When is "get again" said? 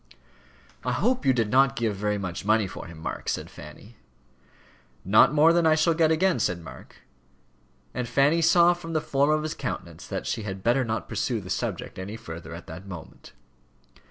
5.93-6.39